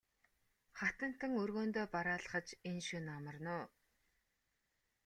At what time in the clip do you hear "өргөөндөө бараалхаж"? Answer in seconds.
1.41-2.47